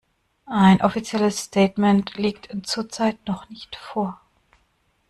[0.47, 4.19] Ein offizielles Statement liegt zurzeit noch nicht vor.